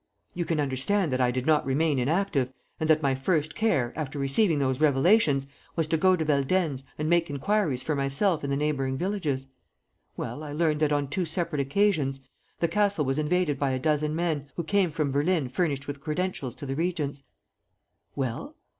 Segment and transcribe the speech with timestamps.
[0.33, 4.17] "You can understand that I did not remain inactive and that my first care, after
[4.17, 8.57] receiving those revelations, was to go to Veldenz and make inquiries for myself in the
[8.57, 9.45] neighboring villages.
[10.17, 12.19] Well, I learnt that, on two separate occasions,
[12.59, 16.55] the castle was invaded by a dozen men, who came from Berlin furnished with credentials
[16.55, 17.21] to the regents."
[18.15, 18.55] "Well?"